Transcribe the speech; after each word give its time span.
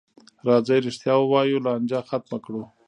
راځئ 0.47 0.79
رښتیا 0.87 1.13
ووایو، 1.19 1.63
لانجه 1.65 1.99
ختمه 2.09 2.37
کړو. 2.45 2.63